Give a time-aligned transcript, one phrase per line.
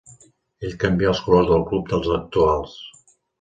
[0.69, 2.75] Ell canvià els colors del club als actuals.